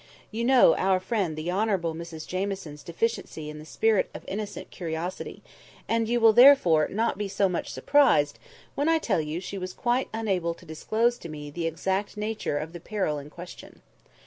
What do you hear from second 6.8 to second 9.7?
not be so much surprised when I tell you she